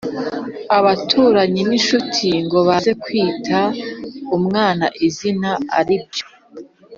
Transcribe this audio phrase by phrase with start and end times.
[0.77, 3.59] abaturanyi n’inshuti, ngo baze kwita
[4.37, 6.25] umwana izina ari byo